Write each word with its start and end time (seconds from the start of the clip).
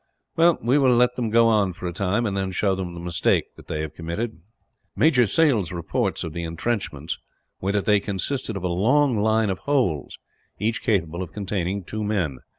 "Well, 0.35 0.57
we 0.63 0.79
will 0.79 0.95
let 0.95 1.15
them 1.15 1.29
go 1.29 1.47
on 1.47 1.73
for 1.73 1.85
a 1.85 1.93
time; 1.93 2.25
and 2.25 2.35
then 2.35 2.49
show 2.49 2.73
them 2.73 2.95
the 2.95 2.99
mistake 2.99 3.53
that 3.55 3.67
they 3.67 3.81
have 3.81 3.93
committed." 3.93 4.41
Major 4.95 5.27
Sale's 5.27 5.71
reports 5.71 6.23
of 6.23 6.33
the 6.33 6.41
entrenchments 6.43 7.19
were 7.61 7.73
that 7.73 7.85
they 7.85 7.99
consisted 7.99 8.57
of 8.57 8.63
a 8.63 8.67
long 8.67 9.15
line 9.19 9.51
of 9.51 9.59
holes, 9.59 10.17
each 10.57 10.81
capable 10.81 11.21
of 11.21 11.33
containing 11.33 11.83
two 11.83 12.03
men. 12.03 12.39